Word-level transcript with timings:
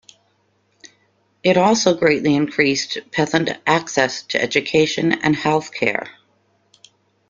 It 1.43 1.57
also 1.57 1.95
greatly 1.95 2.35
increased 2.35 2.97
peasant 3.11 3.51
access 3.67 4.23
to 4.23 4.41
education 4.41 5.11
and 5.11 5.35
health 5.35 5.71
care. 5.71 6.07